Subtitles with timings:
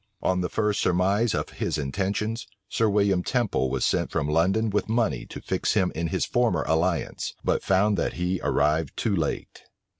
[0.23, 4.89] On the first surmise of his intentions, Sir William Temple was sent from London with
[4.89, 9.61] money to fix him in his former alliance; but found that he arrived too late.